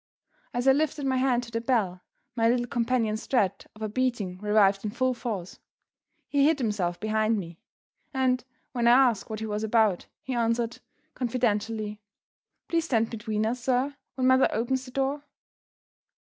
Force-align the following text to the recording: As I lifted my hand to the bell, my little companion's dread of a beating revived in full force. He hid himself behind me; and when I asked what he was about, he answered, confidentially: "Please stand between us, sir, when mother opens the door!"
As 0.51 0.67
I 0.67 0.71
lifted 0.71 1.05
my 1.05 1.17
hand 1.17 1.43
to 1.43 1.51
the 1.51 1.61
bell, 1.61 2.01
my 2.35 2.49
little 2.49 2.65
companion's 2.65 3.27
dread 3.27 3.67
of 3.75 3.83
a 3.83 3.87
beating 3.87 4.39
revived 4.39 4.83
in 4.83 4.89
full 4.89 5.13
force. 5.13 5.59
He 6.27 6.43
hid 6.43 6.57
himself 6.57 6.99
behind 6.99 7.37
me; 7.37 7.59
and 8.11 8.43
when 8.71 8.87
I 8.87 9.09
asked 9.09 9.29
what 9.29 9.41
he 9.41 9.45
was 9.45 9.63
about, 9.63 10.07
he 10.23 10.33
answered, 10.33 10.79
confidentially: 11.13 12.01
"Please 12.67 12.85
stand 12.85 13.11
between 13.11 13.45
us, 13.45 13.63
sir, 13.63 13.95
when 14.15 14.25
mother 14.25 14.47
opens 14.51 14.85
the 14.85 14.89
door!" 14.91 15.23